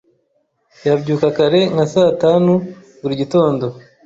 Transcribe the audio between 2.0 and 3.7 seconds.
tanu buri gitondo.